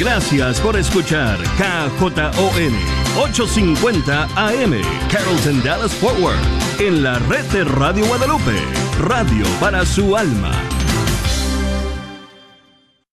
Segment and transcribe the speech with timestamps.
[0.00, 2.72] Gracias por escuchar KJON
[3.18, 4.72] 850 AM
[5.10, 6.38] Carrollton Dallas Forward
[6.78, 8.56] en la red de Radio Guadalupe,
[8.98, 10.52] radio para su alma.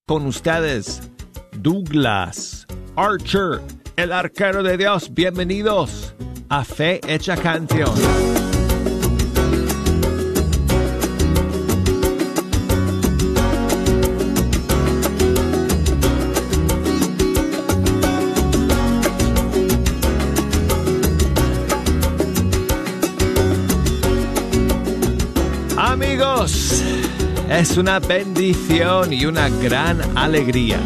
[0.06, 1.12] Con ustedes,
[1.58, 2.66] Douglas
[2.96, 3.62] Archer,
[3.98, 5.14] el arquero de Dios.
[5.14, 6.16] Bienvenidos
[6.48, 8.37] a Fe Hecha Canción.
[27.58, 30.80] Es una bendición y una gran alegría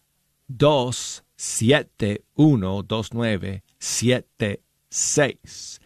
[0.49, 5.81] 2 7 1 2 9 7 6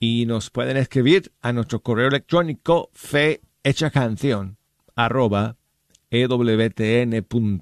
[0.00, 4.58] y nos pueden escribir a nuestro correo electrónico fe hecha canción
[4.94, 5.57] arroba
[6.10, 7.52] ewtn.com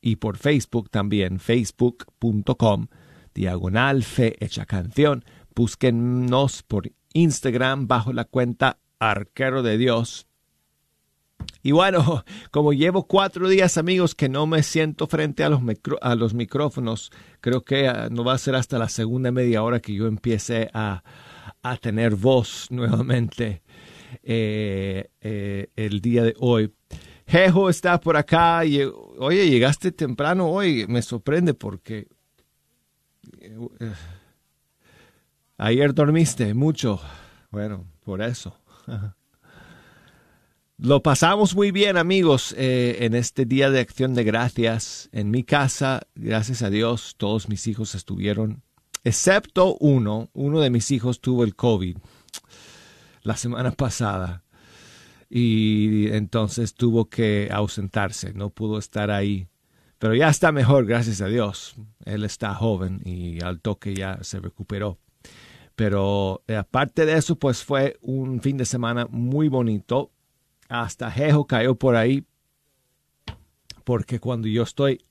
[0.00, 2.86] y por Facebook también facebook.com
[3.34, 10.26] diagonal fe hecha canción búsquennos por Instagram bajo la cuenta Arquero de Dios.
[11.62, 15.60] Y bueno, como llevo cuatro días amigos que no me siento frente a los,
[16.00, 17.10] a los micrófonos,
[17.40, 20.70] creo que ah, no va a ser hasta la segunda media hora que yo empiece
[20.72, 21.02] a,
[21.62, 23.62] a tener voz nuevamente
[24.22, 26.72] eh, eh, el día de hoy.
[27.26, 28.82] Jejo está por acá y
[29.18, 32.08] oye, llegaste temprano hoy, me sorprende porque...
[33.40, 33.58] Eh,
[35.58, 37.00] Ayer dormiste mucho.
[37.50, 38.58] Bueno, por eso.
[40.78, 45.08] Lo pasamos muy bien, amigos, eh, en este día de acción de gracias.
[45.12, 48.62] En mi casa, gracias a Dios, todos mis hijos estuvieron,
[49.02, 50.28] excepto uno.
[50.34, 51.96] Uno de mis hijos tuvo el COVID
[53.22, 54.44] la semana pasada
[55.28, 59.48] y entonces tuvo que ausentarse, no pudo estar ahí.
[59.98, 61.76] Pero ya está mejor, gracias a Dios.
[62.04, 64.98] Él está joven y al toque ya se recuperó.
[65.74, 70.10] Pero eh, aparte de eso, pues fue un fin de semana muy bonito.
[70.68, 72.24] Hasta Jejo cayó por ahí.
[73.84, 75.04] Porque cuando yo estoy,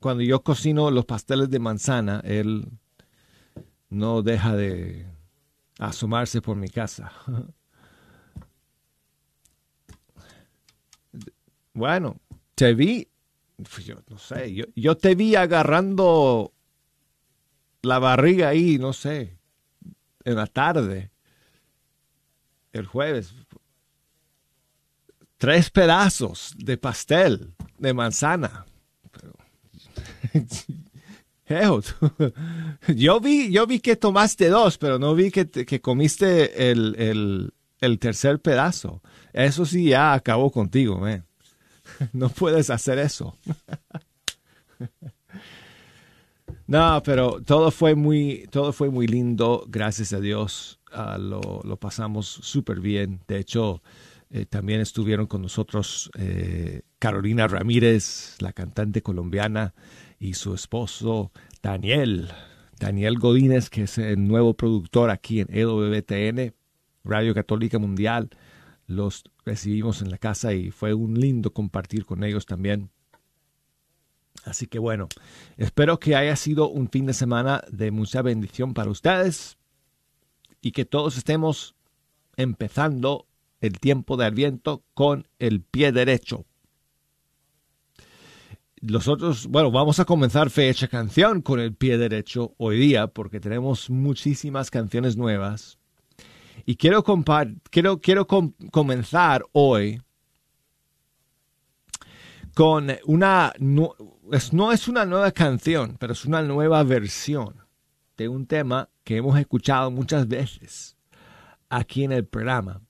[0.00, 2.68] cuando yo cocino los pasteles de manzana, él
[3.88, 5.06] no deja de
[5.78, 7.12] asomarse por mi casa.
[11.74, 12.20] Bueno,
[12.54, 13.08] te vi,
[13.56, 16.52] pues yo no sé, yo, yo te vi agarrando
[17.82, 19.36] la barriga ahí, no sé,
[20.24, 21.10] en la tarde,
[22.72, 23.34] el jueves,
[25.36, 28.66] tres pedazos de pastel de manzana.
[32.96, 37.52] yo vi, yo vi que tomaste dos, pero no vi que, que comiste el, el,
[37.80, 39.02] el, tercer pedazo.
[39.32, 41.26] Eso sí ya acabó contigo, man.
[42.12, 43.36] No puedes hacer eso.
[46.66, 50.80] No, pero todo fue muy, todo fue muy lindo, gracias a Dios.
[50.90, 53.20] Ah, lo, lo, pasamos súper bien.
[53.28, 53.82] De hecho,
[54.30, 59.74] eh, también estuvieron con nosotros eh, Carolina Ramírez, la cantante colombiana,
[60.18, 61.30] y su esposo
[61.62, 62.32] Daniel.
[62.80, 66.54] Daniel Godínez, que es el nuevo productor aquí en EWTN,
[67.04, 68.30] Radio Católica Mundial.
[68.86, 72.90] Los recibimos en la casa y fue un lindo compartir con ellos también.
[74.44, 75.08] Así que bueno,
[75.56, 79.56] espero que haya sido un fin de semana de mucha bendición para ustedes
[80.60, 81.74] y que todos estemos
[82.36, 83.26] empezando
[83.60, 86.44] el tiempo de Adviento con el pie derecho.
[88.82, 93.88] Nosotros, bueno, vamos a comenzar fecha canción con el pie derecho hoy día porque tenemos
[93.88, 95.78] muchísimas canciones nuevas.
[96.66, 97.04] Y quiero,
[97.70, 100.00] quiero, quiero comenzar hoy
[102.54, 103.94] con una, no,
[104.52, 107.56] no es una nueva canción, pero es una nueva versión
[108.16, 110.96] de un tema que hemos escuchado muchas veces
[111.68, 112.80] aquí en el programa.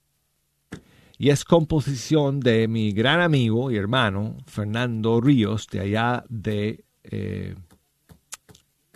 [1.17, 7.55] Y es composición de mi gran amigo y hermano Fernando Ríos, de allá de eh,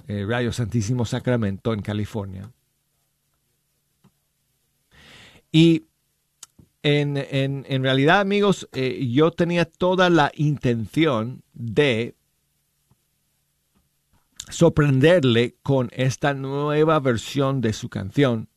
[0.09, 2.51] eh, Radio Santísimo Sacramento en California.
[5.51, 5.85] Y
[6.83, 12.15] en, en, realidad, amigos, eh, yo tenía toda la intención de
[14.49, 18.49] sorprenderle con esta nueva versión de su canción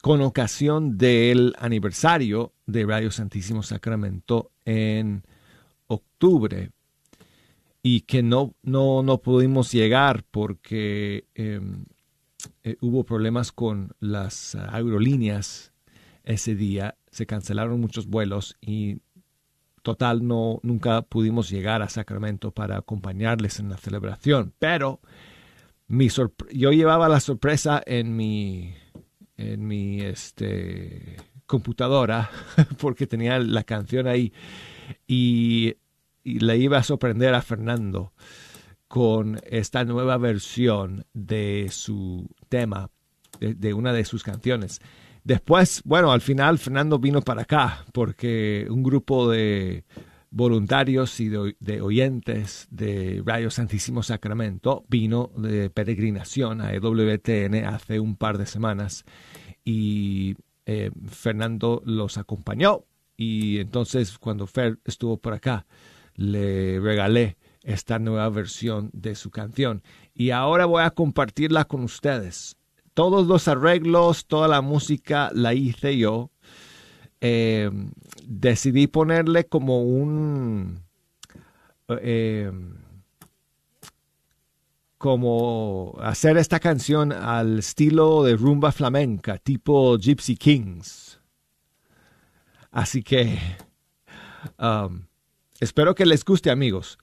[0.00, 5.22] con ocasión del aniversario de Radio Santísimo Sacramento en
[5.86, 6.70] octubre.
[7.82, 11.84] Y que no, no, no pudimos llegar porque em,
[12.62, 15.72] eh, hubo problemas con las aerolíneas
[16.24, 18.98] ese día, se cancelaron muchos vuelos y
[19.82, 25.00] total no nunca pudimos llegar a Sacramento para acompañarles en la celebración, pero
[25.86, 26.08] mi
[26.52, 28.74] yo llevaba la sorpresa en mi
[29.38, 32.30] en mi este computadora
[32.78, 34.32] porque tenía la canción ahí
[35.06, 35.76] y,
[36.24, 38.12] le iba a sorprender a Fernando
[38.88, 42.90] con esta nueva versión de su tema,
[43.38, 44.80] de una de sus canciones.
[45.24, 49.84] Después, bueno, al final Fernando vino para acá porque un grupo de
[50.30, 58.16] voluntarios y de, oyentes de Radio Santísimo Sacramento vino de peregrinación a EWTN hace un
[58.16, 59.04] par de semanas
[59.64, 60.36] y
[60.66, 62.84] eh, Fernando los acompañó
[63.16, 65.66] y entonces cuando Fer estuvo por acá
[66.14, 67.37] le regalé
[67.68, 69.82] esta nueva versión de su canción
[70.14, 72.58] y ahora voy a compartirla con ustedes
[72.98, 76.32] todos los arreglos, toda la música la hice yo.
[77.20, 77.70] Eh,
[78.26, 80.82] decidí ponerle como un...
[81.86, 82.50] Eh,
[84.98, 91.20] como hacer esta canción al estilo de rumba flamenca, tipo Gypsy Kings.
[92.72, 93.38] Así que
[94.58, 95.02] um,
[95.60, 96.98] espero que les guste amigos.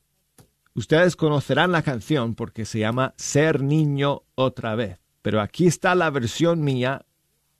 [0.78, 5.00] Ustedes conocerán la canción porque se llama Ser Niño otra vez.
[5.22, 7.06] Pero aquí está la versión mía,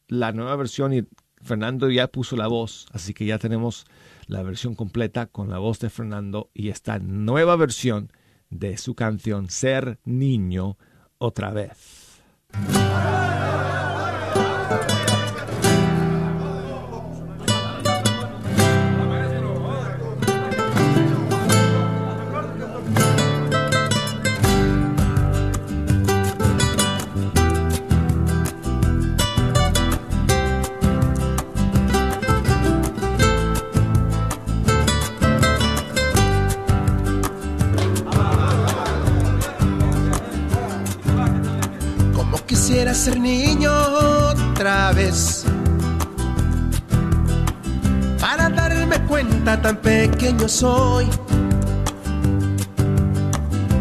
[0.10, 1.08] la nueva versión y
[1.42, 3.86] Fernando ya puso la voz, así que ya tenemos
[4.28, 8.12] la versión completa con la voz de Fernando y esta nueva versión
[8.50, 10.78] de su canción Ser Niño
[11.18, 12.22] otra vez.
[42.96, 43.72] Ser niño
[44.32, 45.44] otra vez.
[48.22, 51.06] Para darme cuenta tan pequeño soy.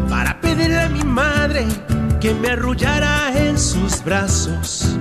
[0.09, 1.65] Para pedirle a mi madre
[2.19, 4.97] que me arrullara en sus brazos.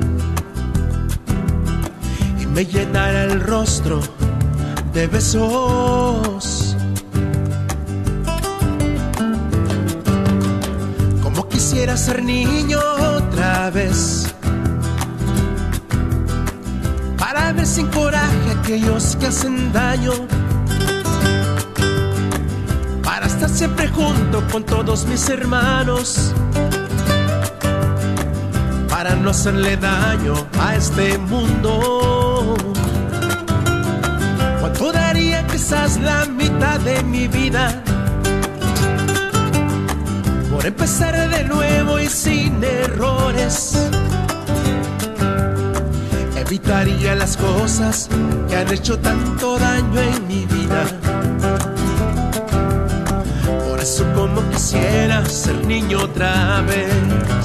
[2.40, 4.00] Y me llenara el rostro
[4.92, 6.76] de besos.
[11.20, 12.93] Como quisiera ser niño
[13.70, 14.34] vez.
[17.18, 20.12] Para ver sin coraje aquellos que hacen daño.
[23.02, 26.34] Para estar siempre junto con todos mis hermanos.
[28.88, 32.56] Para no hacerle daño a este mundo.
[34.60, 37.82] Cuánto daría quizás la mitad de mi vida
[40.64, 43.86] por empezar de nuevo y sin errores.
[46.38, 48.08] Evitaría las cosas
[48.48, 50.84] que han hecho tanto daño en mi vida.
[53.68, 57.43] Por eso como quisiera ser niño otra vez.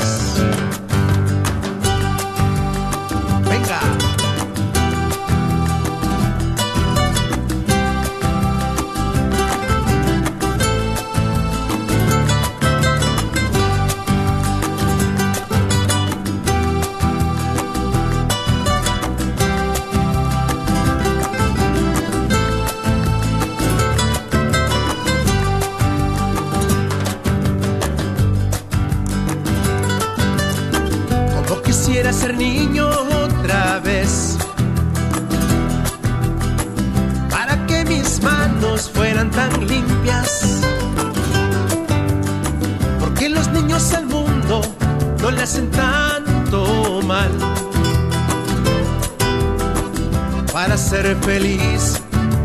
[51.00, 52.02] Para ser feliz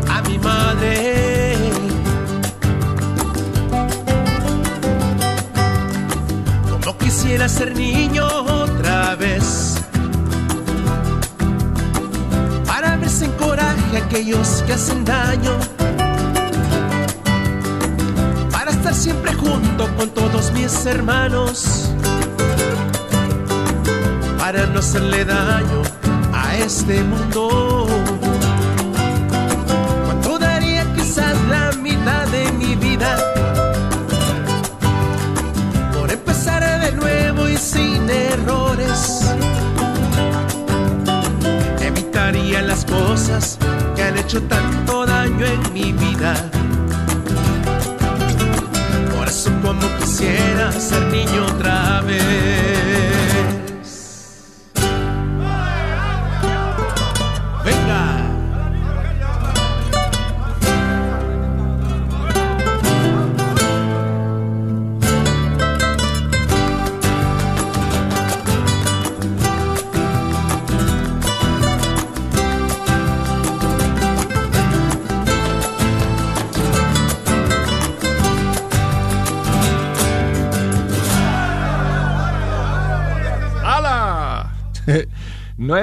[0.09, 1.57] a mi madre.
[6.71, 9.75] Como quisiera ser niño otra vez
[13.97, 15.51] aquellos que hacen daño.
[18.51, 21.89] Para estar siempre junto con todos mis hermanos.
[24.39, 25.81] Para no hacerle daño
[26.33, 28.24] a este mundo.
[43.25, 43.57] Cosas
[44.03, 46.35] han hecho tanto daño en mi vida.
[49.15, 52.74] Por eso como quisiera ser niño otra vez.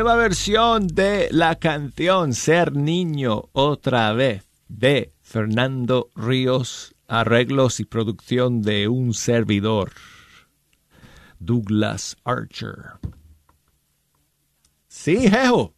[0.03, 8.63] Nueva versión de la canción Ser Niño otra vez de Fernando Ríos, arreglos y producción
[8.63, 9.93] de un servidor,
[11.39, 12.95] Douglas Archer.
[14.89, 15.73] Sí, Jejo,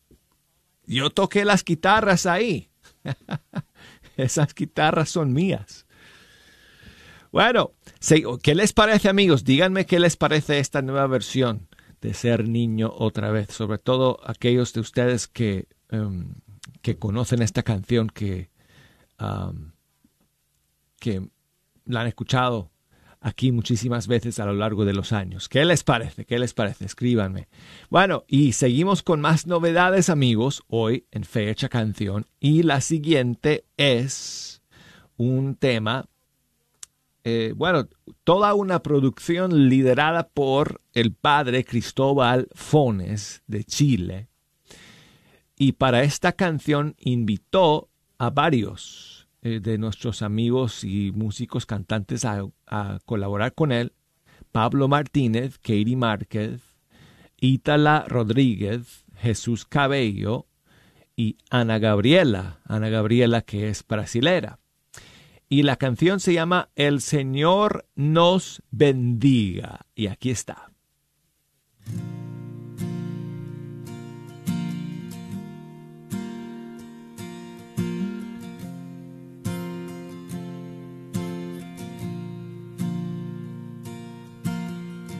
[0.86, 2.70] yo toqué las guitarras ahí.
[4.16, 5.84] Esas guitarras son mías.
[7.30, 7.72] Bueno,
[8.42, 9.44] ¿qué les parece amigos?
[9.44, 11.68] Díganme qué les parece esta nueva versión
[12.04, 16.34] de ser niño otra vez, sobre todo aquellos de ustedes que, em,
[16.82, 18.50] que conocen esta canción, que,
[21.00, 21.30] que
[21.86, 22.70] la han escuchado
[23.22, 25.48] aquí muchísimas veces a lo largo de los años.
[25.48, 26.26] ¿Qué les parece?
[26.26, 26.84] ¿Qué les parece?
[26.84, 27.48] Escríbanme.
[27.88, 32.26] Bueno, y seguimos con más novedades, amigos, hoy en Fecha Canción.
[32.38, 34.62] Y la siguiente es
[35.16, 36.10] un tema
[37.26, 37.88] eh, bueno,
[38.22, 44.28] toda una producción liderada por el padre Cristóbal Fones de Chile.
[45.56, 47.88] Y para esta canción invitó
[48.18, 53.94] a varios eh, de nuestros amigos y músicos cantantes a, a, colaborar con él.
[54.52, 56.60] Pablo Martínez, Katie Márquez,
[57.40, 60.46] Ítala Rodríguez, Jesús Cabello
[61.16, 64.58] y Ana Gabriela, Ana Gabriela que es brasilera
[65.54, 69.86] y la canción se llama El Señor nos bendiga.
[69.94, 70.72] Y aquí está.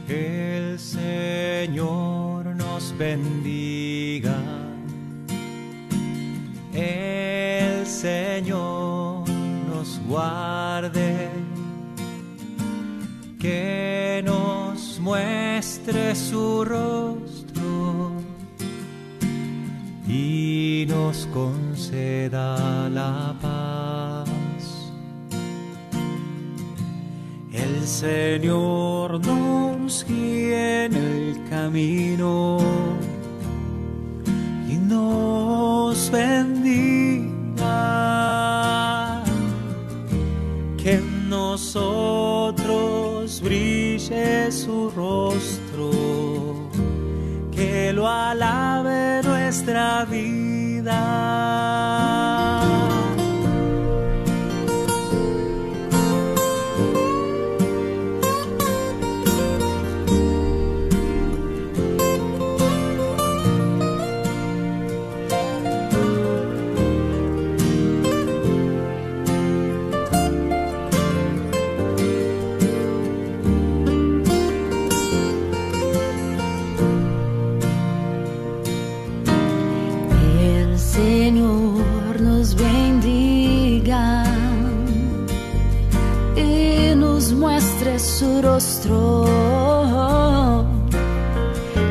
[0.08, 4.42] El Señor nos bendiga.
[6.72, 9.13] El Señor
[10.06, 11.28] guarde,
[13.38, 18.12] que nos muestre su rostro
[20.08, 24.30] y nos conceda la paz.
[27.52, 32.58] El Señor nos guíe en el camino
[34.68, 36.93] y nos bendiga
[41.74, 45.90] nosotros brille su rostro,
[47.50, 50.94] que lo alabe nuestra vida.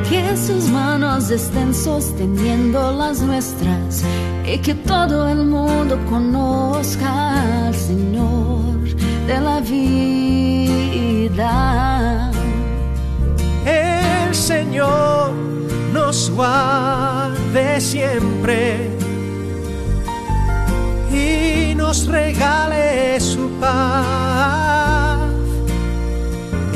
[0.10, 4.04] Que sus manos estén sosteniendo las nuestras
[4.46, 8.82] y que todo el mundo conozca al Señor
[9.28, 11.52] de la vida.
[13.66, 15.32] El Señor
[15.94, 18.90] nos guarde siempre
[21.12, 24.13] y nos regale su paz,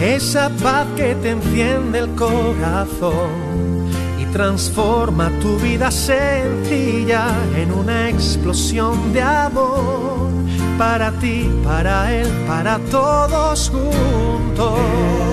[0.02, 3.88] esa paz que te enciende el corazón
[4.20, 10.30] y transforma tu vida sencilla en una explosión de amor
[10.78, 15.27] para ti, para Él, para todos juntos.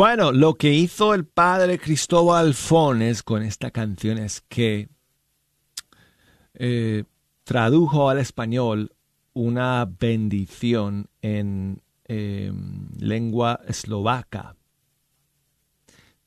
[0.00, 4.88] Bueno, lo que hizo el padre Cristóbal Fones con esta canción es que
[6.54, 7.04] eh,
[7.44, 8.96] tradujo al español
[9.34, 12.50] una bendición en eh,
[12.98, 14.56] lengua eslovaca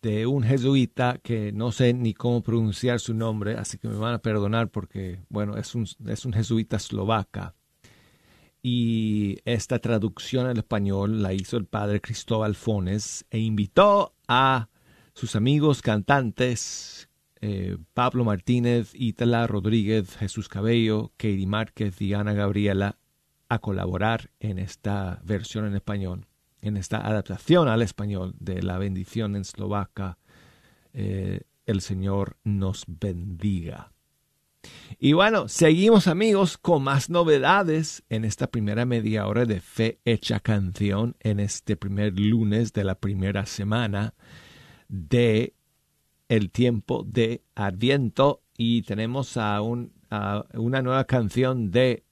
[0.03, 4.13] de un jesuita que no sé ni cómo pronunciar su nombre, así que me van
[4.13, 7.55] a perdonar porque, bueno, es un, es un jesuita eslovaca.
[8.65, 14.69] Y esta traducción al español la hizo el padre Cristóbal Fones e invitó a
[15.13, 17.09] sus amigos cantantes
[17.41, 22.97] eh, Pablo Martínez, Ítala Rodríguez, Jesús Cabello, Katie Márquez y Ana Gabriela
[23.49, 26.25] a colaborar en esta versión en español,
[26.61, 30.17] en esta adaptación al español de la bendición en eslovaca,
[30.93, 33.92] eh, el Señor nos bendiga.
[34.99, 40.39] Y bueno, seguimos amigos con más novedades en esta primera media hora de Fe Hecha
[40.39, 44.13] Canción en este primer lunes de la primera semana
[44.87, 45.55] de
[46.29, 52.05] el tiempo de Adviento y tenemos a, un, a una nueva canción de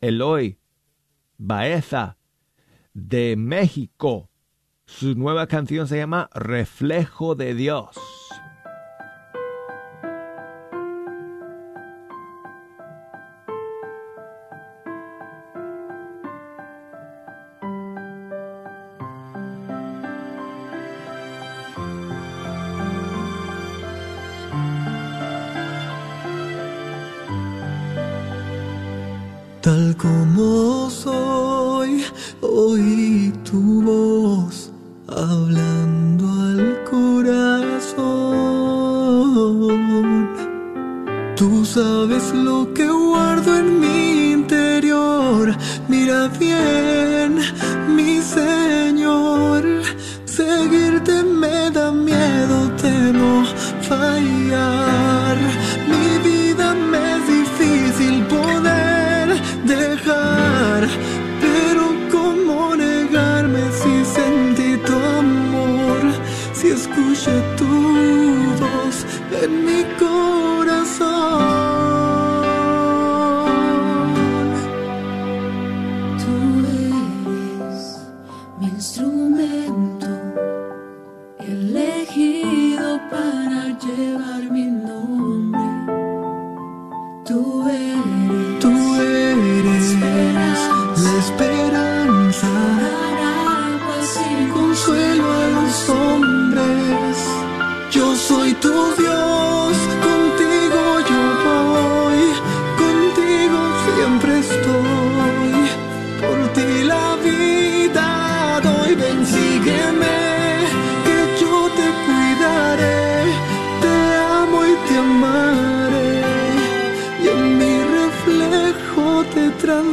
[0.00, 0.58] Eloy
[1.38, 2.18] Baeza
[2.92, 4.30] de México.
[4.86, 7.96] Su nueva canción se llama Reflejo de Dios.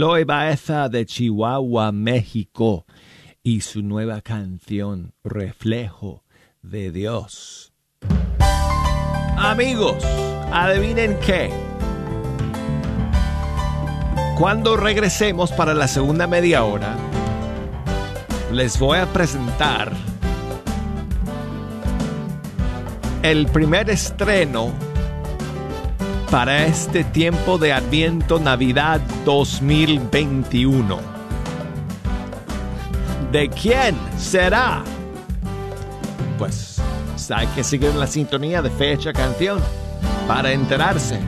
[0.00, 2.86] Eloy Baeza de Chihuahua, México,
[3.42, 6.24] y su nueva canción, Reflejo
[6.62, 7.74] de Dios.
[9.36, 10.02] Amigos,
[10.50, 11.50] adivinen qué.
[14.38, 16.96] Cuando regresemos para la segunda media hora,
[18.50, 19.92] les voy a presentar
[23.22, 24.72] el primer estreno
[26.30, 31.00] para este tiempo de Adviento Navidad 2021.
[33.32, 34.84] ¿De quién será?
[36.38, 36.80] Pues
[37.34, 39.60] hay que seguir la sintonía de fecha canción
[40.28, 41.18] para enterarse.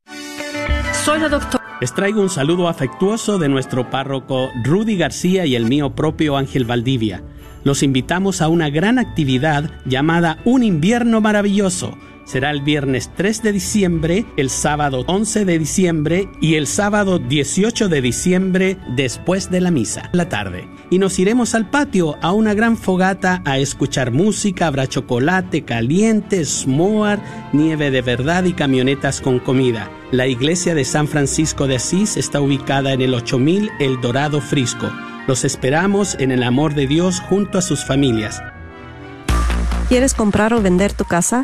[1.04, 1.62] Soy la doctora.
[1.82, 6.64] Les traigo un saludo afectuoso de nuestro párroco Rudy García y el mío propio Ángel
[6.64, 7.22] Valdivia.
[7.66, 11.98] Los invitamos a una gran actividad llamada Un invierno maravilloso.
[12.26, 17.90] Será el viernes 3 de diciembre, el sábado 11 de diciembre y el sábado 18
[17.90, 20.68] de diciembre después de la misa, la tarde.
[20.90, 26.46] Y nos iremos al patio a una gran fogata a escuchar música, habrá chocolate caliente,
[26.46, 29.90] s'more, nieve de verdad y camionetas con comida.
[30.12, 34.90] La iglesia de San Francisco de Asís está ubicada en el 8000 El Dorado Frisco.
[35.28, 38.42] Los esperamos en el amor de Dios junto a sus familias.
[39.90, 41.44] ¿Quieres comprar o vender tu casa?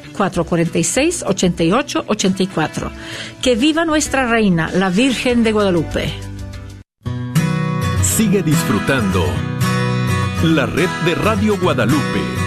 [0.13, 2.91] 446-8884.
[3.41, 6.13] Que viva nuestra reina, la Virgen de Guadalupe.
[8.01, 9.25] Sigue disfrutando
[10.43, 12.40] la red de Radio Guadalupe.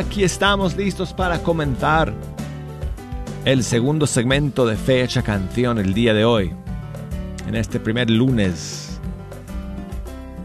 [0.00, 2.14] Aquí estamos listos para comenzar
[3.44, 6.52] el segundo segmento de Fecha Canción el día de hoy,
[7.46, 8.98] en este primer lunes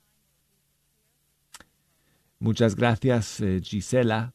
[2.38, 4.32] Muchas gracias, eh, Gisela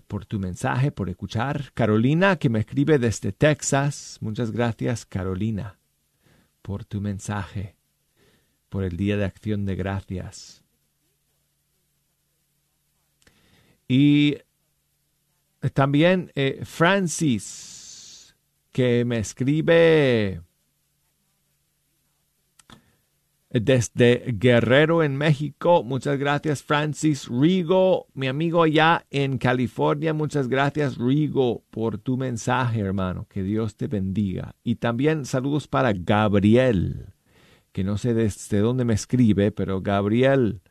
[0.00, 1.72] por tu mensaje, por escuchar.
[1.74, 4.18] Carolina, que me escribe desde Texas.
[4.20, 5.78] Muchas gracias, Carolina,
[6.62, 7.76] por tu mensaje,
[8.68, 10.61] por el Día de Acción de Gracias.
[13.92, 14.38] Y
[15.74, 18.34] también eh, Francis,
[18.72, 20.40] que me escribe
[23.50, 25.84] desde Guerrero en México.
[25.84, 30.14] Muchas gracias Francis Rigo, mi amigo allá en California.
[30.14, 33.26] Muchas gracias Rigo por tu mensaje, hermano.
[33.28, 34.54] Que Dios te bendiga.
[34.64, 37.12] Y también saludos para Gabriel,
[37.72, 40.62] que no sé desde dónde me escribe, pero Gabriel,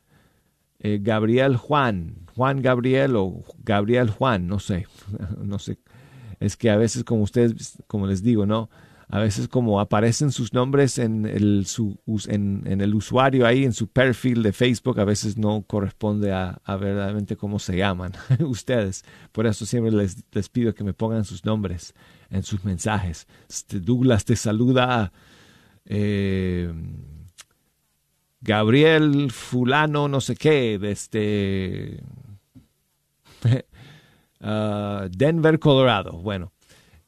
[0.79, 4.88] eh, Gabriel Juan, Juan Gabriel o Gabriel Juan, no sé,
[5.38, 5.78] no sé.
[6.39, 8.70] Es que a veces como ustedes, como les digo, ¿no?
[9.12, 11.67] a veces como aparecen sus nombres en el,
[12.30, 17.36] en, el usuario ahí, en su perfil de Facebook, a veces no corresponde a, verdaderamente
[17.36, 19.04] cómo se llaman ustedes.
[19.34, 21.94] Por eso siempre les, les, pido que me pongan sus nombres
[22.30, 23.28] en sus mensajes.
[23.50, 25.12] Este, Douglas te saluda.
[25.86, 26.72] Eh,
[28.41, 32.04] Gabriel fulano no sé qué, desde
[34.41, 36.13] uh, Denver, Colorado.
[36.13, 36.51] Bueno,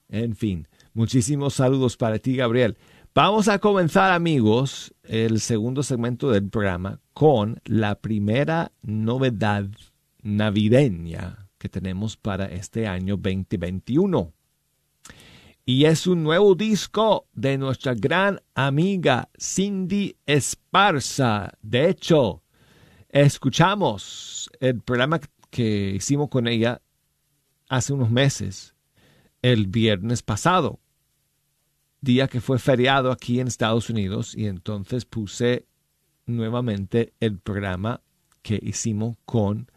[0.10, 0.68] en fin.
[0.94, 2.78] Muchísimos saludos para ti, Gabriel.
[3.16, 9.68] Vamos a comenzar, amigos, el segundo segmento del programa con la primera novedad
[10.22, 14.34] navideña que tenemos para este año 2021.
[15.66, 21.52] Y es un nuevo disco de nuestra gran amiga Cindy Esparza.
[21.62, 22.44] De hecho,
[23.10, 26.82] escuchamos el programa que hicimos con ella
[27.70, 28.76] hace unos meses,
[29.42, 30.80] el viernes pasado
[32.04, 35.66] día que fue feriado aquí en Estados Unidos y entonces puse
[36.26, 38.02] nuevamente el programa
[38.42, 39.72] que hicimos con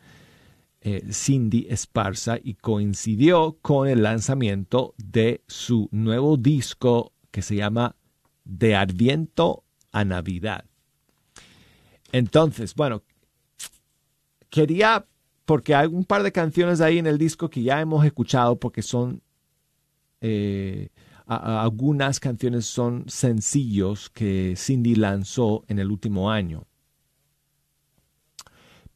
[0.89, 7.97] eh, Cindy Esparza y coincidió con el lanzamiento de su nuevo disco que se llama
[8.45, 10.65] De Adviento a Navidad.
[12.13, 13.03] Entonces, bueno,
[14.49, 15.09] quería,
[15.45, 18.83] porque hay un par de canciones ahí en el disco que ya hemos escuchado porque
[18.83, 19.23] son
[20.21, 20.91] eh,
[21.27, 26.65] algunas canciones son sencillos que Cindy lanzó en el último año.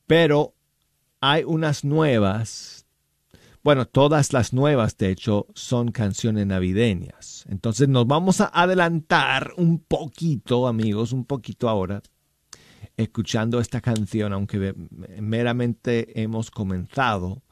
[0.07, 0.55] Pero
[1.20, 2.86] hay unas nuevas,
[3.62, 7.44] bueno, todas las nuevas de hecho son canciones navideñas.
[7.48, 12.02] Entonces nos vamos a adelantar un poquito, amigos, un poquito ahora,
[12.96, 14.74] escuchando esta canción, aunque
[15.20, 17.42] meramente hemos comenzado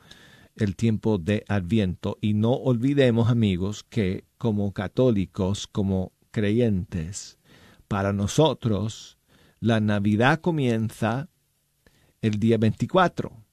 [0.56, 2.16] el tiempo de Adviento.
[2.22, 7.38] Y no olvidemos, amigos, que como católicos, como creyentes,
[7.86, 9.18] para nosotros
[9.60, 11.28] la Navidad comienza
[12.22, 13.47] el día 24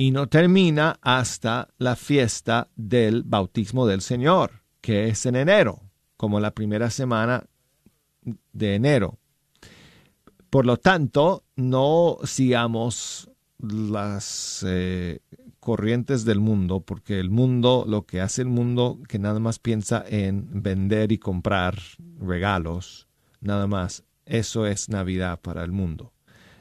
[0.00, 5.82] y no termina hasta la fiesta del bautismo del Señor, que es en enero,
[6.16, 7.44] como la primera semana
[8.54, 9.18] de enero.
[10.48, 15.20] Por lo tanto, no sigamos las eh,
[15.58, 20.02] corrientes del mundo, porque el mundo, lo que hace el mundo, que nada más piensa
[20.08, 21.78] en vender y comprar
[22.18, 23.06] regalos,
[23.42, 26.14] nada más, eso es Navidad para el mundo.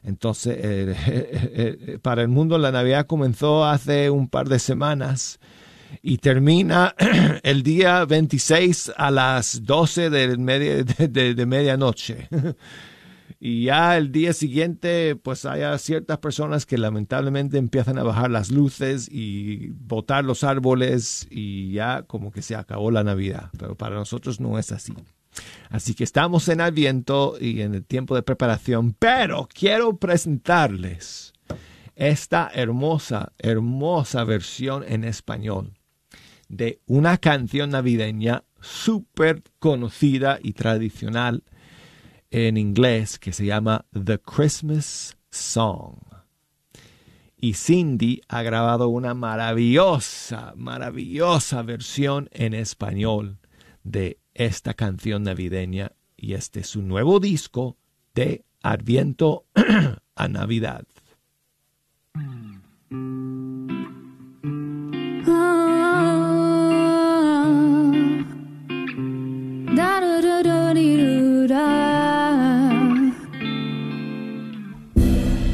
[0.03, 5.39] Entonces, eh, eh, para el mundo la Navidad comenzó hace un par de semanas
[6.01, 6.95] y termina
[7.43, 12.27] el día 26 a las 12 de, de medianoche.
[13.39, 18.51] y ya el día siguiente pues hay ciertas personas que lamentablemente empiezan a bajar las
[18.51, 23.95] luces y botar los árboles y ya como que se acabó la Navidad, pero para
[23.95, 24.93] nosotros no es así.
[25.69, 31.33] Así que estamos en Adviento y en el tiempo de preparación, pero quiero presentarles
[31.95, 35.73] esta hermosa, hermosa versión en español
[36.49, 41.43] de una canción navideña súper conocida y tradicional
[42.31, 45.97] en inglés que se llama The Christmas Song.
[47.37, 53.37] Y Cindy ha grabado una maravillosa, maravillosa versión en español
[53.83, 57.75] de esta canción navideña y este es su nuevo disco
[58.15, 59.45] de Adviento
[60.15, 60.85] a Navidad.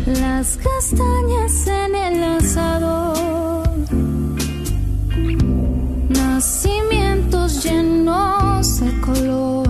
[0.06, 3.66] Las castañas en el asador,
[7.46, 9.68] nacimientos llenos de color,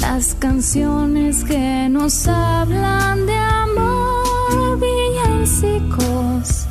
[0.00, 6.66] las canciones que nos hablan de amor, villancicos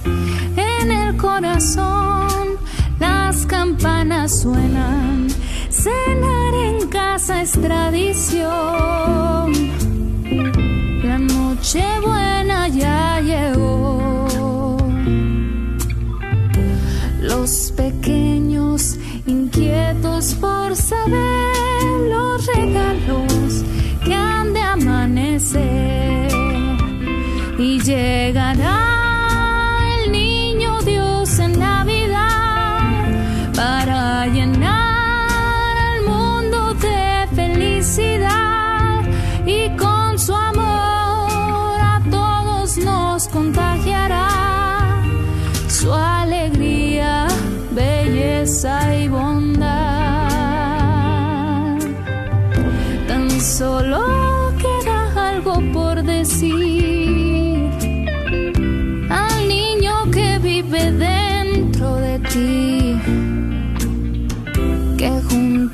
[0.58, 2.58] en el corazón,
[3.00, 5.28] las campanas suenan,
[5.70, 8.90] cenar en casa es tradición.
[12.02, 12.99] Buena ya
[20.20, 23.64] por saber los regalos
[24.04, 26.30] que han de amanecer
[27.58, 28.89] y llegará.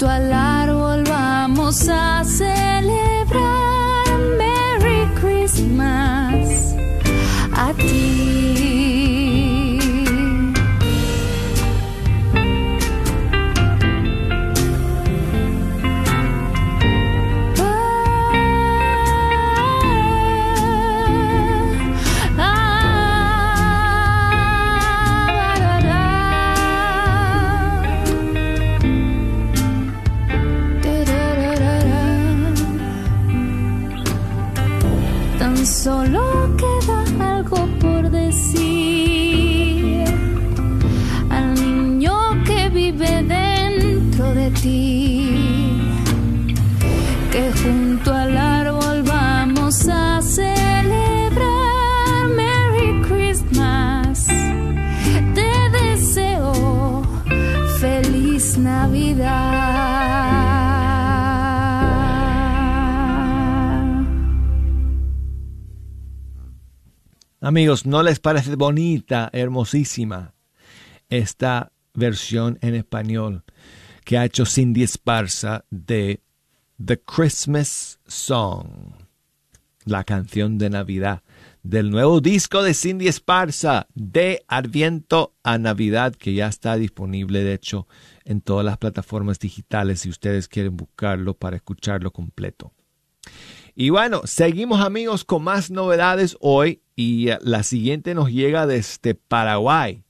[0.06, 2.55] Junto al árbol vamos a celebrar
[67.42, 70.34] Amigos, ¿no les parece bonita, hermosísima
[71.10, 73.44] esta versión en español
[74.04, 76.22] que ha hecho Cindy Esparza de
[76.84, 78.68] The Christmas Song,
[79.86, 81.24] la canción de Navidad
[81.64, 87.54] del nuevo disco de Cindy Esparza de Adviento a Navidad que ya está disponible de
[87.54, 87.88] hecho
[88.26, 92.74] en todas las plataformas digitales si ustedes quieren buscarlo para escucharlo completo.
[93.76, 99.16] Y bueno, seguimos amigos con más novedades hoy y eh, la siguiente nos llega desde
[99.16, 100.04] Paraguay,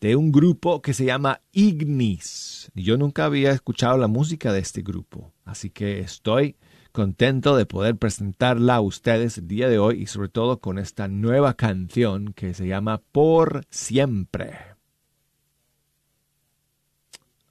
[0.00, 2.70] de un grupo que se llama Ignis.
[2.74, 6.56] Yo nunca había escuchado la música de este grupo, así que estoy
[6.90, 11.08] contento de poder presentarla a ustedes el día de hoy y sobre todo con esta
[11.08, 14.73] nueva canción que se llama Por Siempre.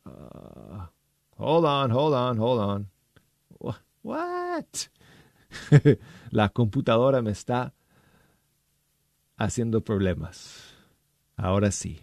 [0.06, 0.88] Uh,
[1.38, 2.88] hold on, hold on, hold on.
[4.04, 4.90] What?
[6.32, 7.74] la computadora me está
[9.38, 10.74] haciendo problemas.
[11.38, 12.03] Ahora sí.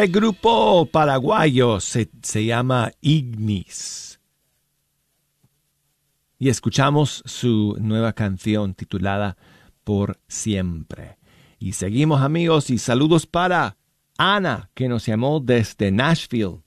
[0.00, 4.18] Este grupo paraguayo se, se llama Ignis.
[6.38, 9.36] Y escuchamos su nueva canción titulada
[9.84, 11.18] Por siempre.
[11.58, 13.76] Y seguimos amigos y saludos para
[14.16, 16.62] Ana, que nos llamó desde Nashville,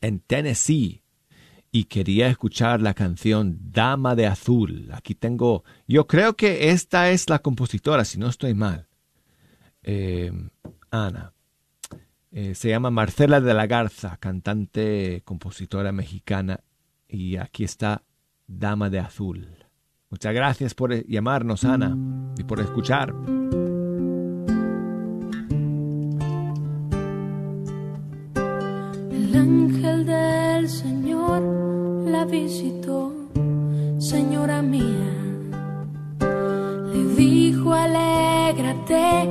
[0.00, 1.02] en Tennessee,
[1.72, 4.90] y quería escuchar la canción Dama de Azul.
[4.92, 8.86] Aquí tengo, yo creo que esta es la compositora, si no estoy mal.
[9.82, 10.30] Eh,
[10.92, 11.32] Ana.
[12.32, 16.60] Eh, se llama Marcela de la Garza, cantante, compositora mexicana,
[17.08, 18.04] y aquí está
[18.46, 19.48] Dama de Azul.
[20.10, 21.96] Muchas gracias por llamarnos, Ana,
[22.38, 23.12] y por escuchar.
[29.10, 31.42] El ángel del Señor
[32.06, 33.12] la visitó,
[33.98, 35.16] señora mía.
[36.92, 39.24] Le dijo, alégrate,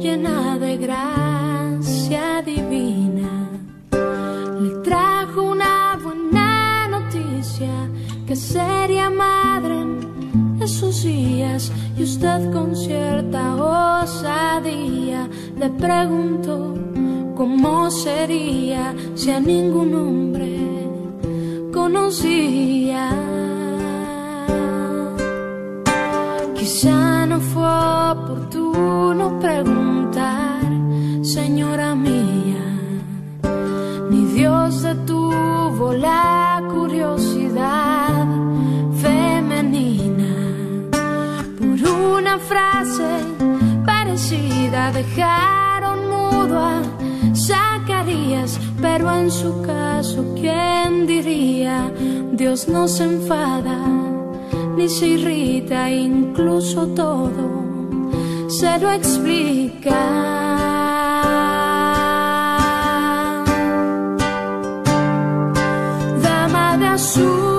[0.00, 1.51] llena de gracia
[8.52, 11.72] que sería madre en esos días.
[11.96, 15.28] Y usted con cierta osadía
[15.58, 16.74] le preguntó
[17.36, 20.58] cómo sería si a ningún hombre
[21.72, 23.10] conocía.
[26.54, 27.74] Quizá no fue
[28.12, 30.62] oportuno preguntar,
[31.22, 32.64] señora mía,
[34.10, 36.41] ni Dios detuvo la
[42.52, 43.10] frase
[43.86, 46.82] parecida dejaron mudo a
[47.34, 51.90] Zacarías, pero en su caso, ¿quién diría?
[52.32, 53.78] Dios no se enfada
[54.76, 57.44] ni se irrita, incluso todo
[58.48, 60.00] se lo explica.
[66.22, 67.51] Dama de azul,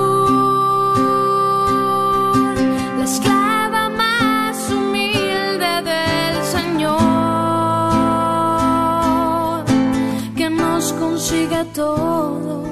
[11.74, 12.64] todo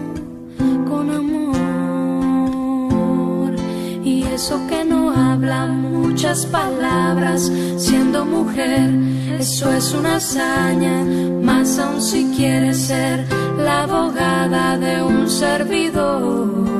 [0.89, 1.55] con amor.
[4.03, 8.89] Y eso que no habla muchas palabras, siendo mujer,
[9.39, 11.03] eso es una hazaña,
[11.41, 13.25] más aún si quiere ser
[13.57, 16.70] la abogada de un servidor.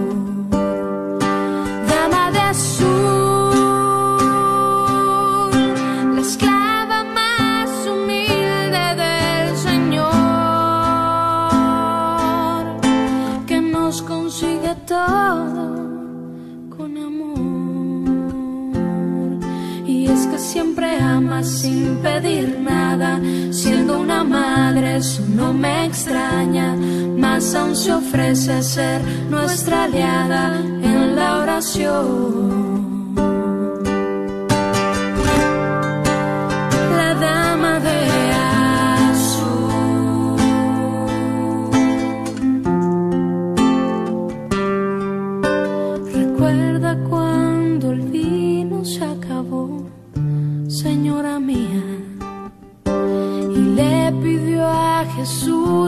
[22.02, 23.20] Pedir nada,
[23.52, 26.76] siendo una madre, eso no me extraña,
[27.18, 32.91] más aún se ofrece ser nuestra aliada en la oración.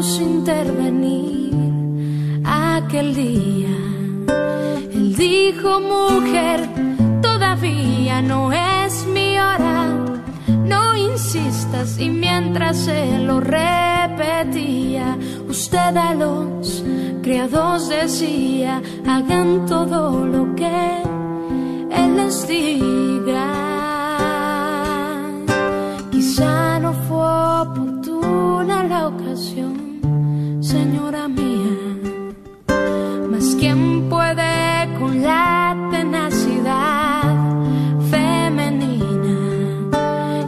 [0.03, 1.53] Intervenir
[2.43, 3.69] aquel día.
[4.93, 6.67] Él dijo, mujer,
[7.21, 9.87] todavía no es mi hora,
[10.65, 11.97] no insistas.
[11.97, 16.83] Y mientras se lo repetía, usted a los
[17.21, 21.01] criados decía, hagan todo lo que
[21.91, 23.53] Él les diga.
[26.11, 29.82] Quizá no fue oportuna la ocasión,
[30.73, 31.77] señora mía,
[33.31, 34.55] mas ¿quién puede
[34.99, 37.35] con la tenacidad
[38.11, 39.37] femenina?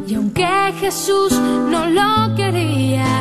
[0.07, 1.31] Y aunque Jesús
[1.73, 3.11] no lo quería,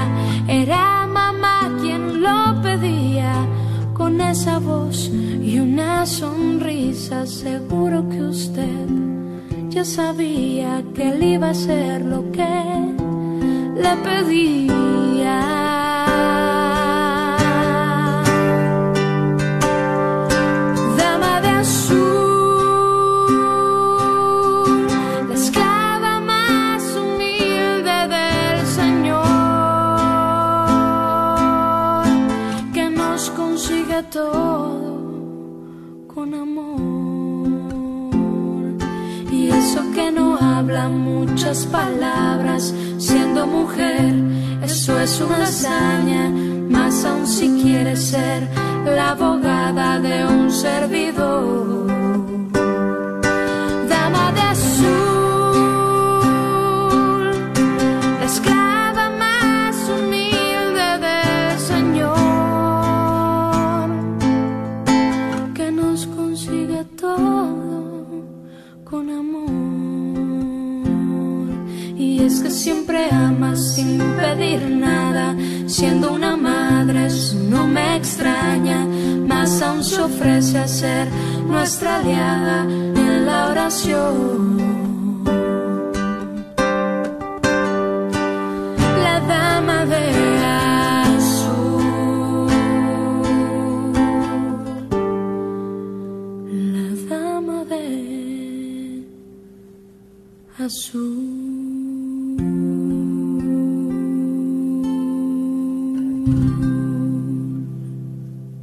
[0.49, 3.33] era mamá quien lo pedía
[3.93, 5.11] con esa voz
[5.51, 7.27] y una sonrisa.
[7.27, 8.89] Seguro que usted
[9.69, 12.55] ya sabía que él iba a hacer lo que
[13.83, 15.74] le pedía.
[40.89, 44.14] Muchas palabras, siendo mujer,
[44.62, 46.30] eso es una hazaña,
[46.68, 48.49] más aún si quieres ser
[48.85, 51.84] la abogada de un servidor.
[73.95, 75.27] Sin pedir nada.
[75.67, 77.09] Siendo una madre,
[77.51, 78.81] no me extraña.
[79.31, 81.07] Más aún se ofrece a ser
[81.47, 82.59] nuestra aliada
[83.05, 84.35] en la oración.
[89.05, 90.05] La dama de
[91.15, 92.49] azul.
[96.77, 97.85] La dama de
[100.67, 101.14] azul.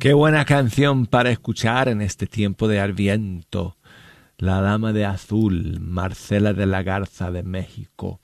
[0.02, 3.78] Qué buena canción para escuchar en este tiempo de Arviento.
[4.39, 8.20] La Dama de Azul, Marcela de la Garza de México.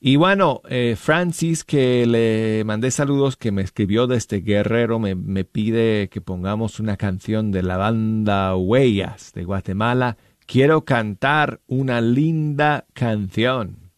[0.00, 5.44] Y bueno, eh, Francis, que le mandé saludos, que me escribió desde Guerrero, me, me
[5.44, 10.16] pide que pongamos una canción de la banda Huellas de Guatemala.
[10.46, 13.92] Quiero cantar una linda canción.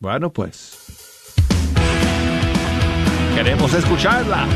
[0.00, 1.34] Bueno, pues.
[3.34, 4.46] Queremos escucharla.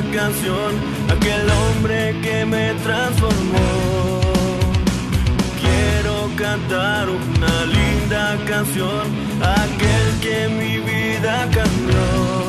[0.00, 0.72] canción,
[1.10, 4.20] aquel hombre que me transformó.
[5.60, 9.04] Quiero cantar una linda canción,
[9.42, 12.41] aquel que mi vida cambió.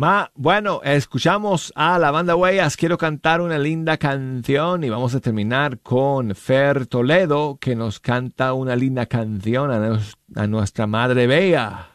[0.00, 2.78] Ma, bueno, escuchamos a la banda Huellas.
[2.78, 8.54] Quiero cantar una linda canción y vamos a terminar con Fer Toledo, que nos canta
[8.54, 10.00] una linda canción a,
[10.36, 11.88] a nuestra Madre Bella.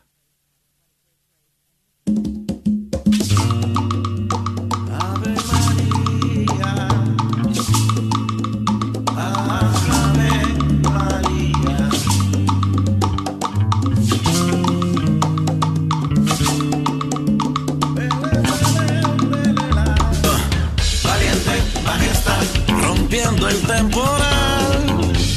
[23.78, 24.84] Temporal.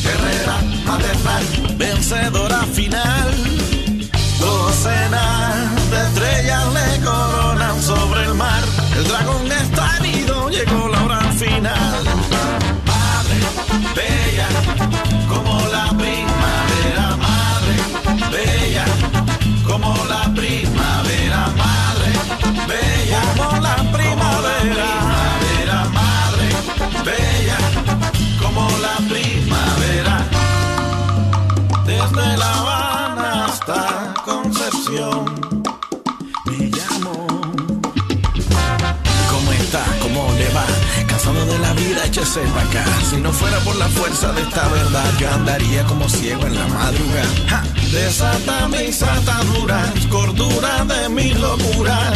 [0.04, 1.44] Guerrera maternal,
[1.76, 3.30] vencedora final.
[4.38, 5.26] Docena
[5.90, 8.62] de estrellas le coronan sobre el mar.
[8.96, 12.00] El dragón está herido, llegó la hora final.
[12.92, 13.38] Madre,
[13.98, 14.48] bella,
[15.32, 17.06] como la primavera.
[17.28, 17.74] Madre,
[18.36, 18.84] bella,
[19.68, 21.40] como la primavera.
[21.64, 22.10] Madre,
[22.70, 24.97] bella, como la primavera.
[32.18, 35.24] Desde La Habana hasta Concepción.
[36.46, 37.26] Me llamo.
[39.30, 39.84] ¿Cómo está?
[40.02, 40.64] ¿Cómo le va?
[41.06, 42.84] Cansado de la vida, échese para acá.
[43.08, 46.66] Si no fuera por la fuerza de esta verdad, yo andaría como ciego en la
[46.66, 47.62] madrugada.
[47.92, 52.12] Desata mis ataduras, cordura de mi locura.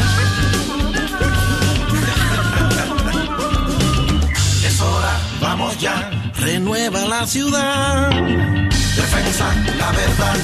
[4.67, 8.72] Es hora, vamos ya renueva la ciudad.
[8.97, 9.47] Defensa,
[9.79, 10.37] la verdad,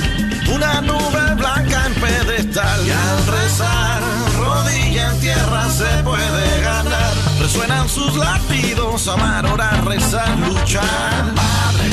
[0.55, 2.87] una nube blanca en pedestal.
[2.87, 4.01] Y al rezar,
[4.39, 7.13] rodilla en tierra se puede ganar.
[7.41, 11.33] Resuenan sus latidos, amar, orar, rezar, luchar.
[11.35, 11.89] Madre,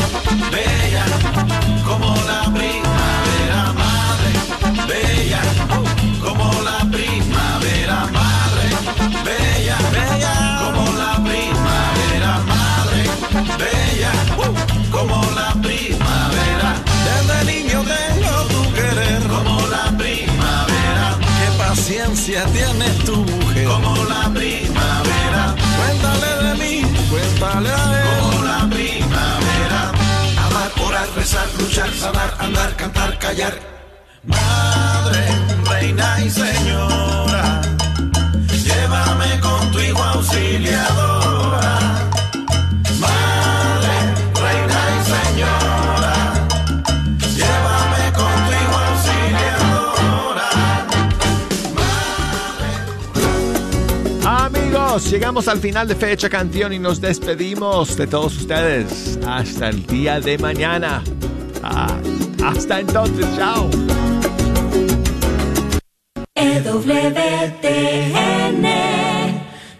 [0.51, 1.74] bella,
[32.05, 33.53] sanar, andar, cantar, callar.
[34.23, 35.23] Madre,
[35.69, 37.61] reina y señora,
[38.65, 41.79] llévame con tu hijo auxiliadora.
[43.05, 43.95] Madre,
[44.43, 46.15] reina y señora,
[47.39, 50.49] llévame con tu hijo auxiliadora.
[54.45, 59.19] Amigos, llegamos al final de Fecha Canción y nos despedimos de todos ustedes.
[59.25, 61.03] Hasta el día de mañana.
[61.68, 61.99] Ah,
[62.45, 63.70] hasta entonces, chao.
[66.36, 67.41] EWTN,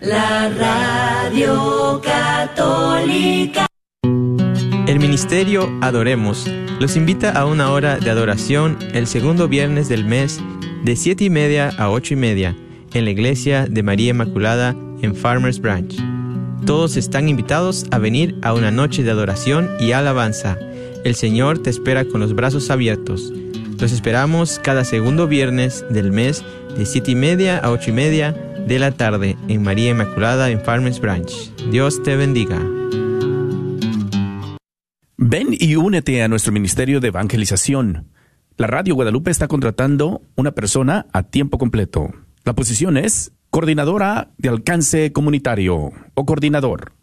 [0.02, 3.68] la radio católica.
[4.88, 6.48] El Ministerio Adoremos
[6.80, 10.42] los invita a una hora de adoración el segundo viernes del mes
[10.84, 12.56] de 7 y media a 8 y media
[12.94, 15.94] en la iglesia de María Inmaculada en Farmers Branch.
[16.66, 20.58] Todos están invitados a venir a una noche de adoración y alabanza.
[21.06, 23.32] El Señor te espera con los brazos abiertos.
[23.80, 26.44] Los esperamos cada segundo viernes del mes
[26.76, 30.60] de 7 y media a 8 y media de la tarde en María Inmaculada en
[30.60, 31.32] Farmers Branch.
[31.70, 32.60] Dios te bendiga.
[35.16, 38.08] Ven y únete a nuestro ministerio de evangelización.
[38.58, 42.10] La Radio Guadalupe está contratando una persona a tiempo completo.
[42.46, 46.94] La posición es coordinadora de alcance comunitario o coordinador.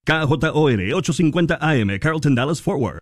[0.06, 3.02] KJOR 850 AM, Carlton Dallas Forward.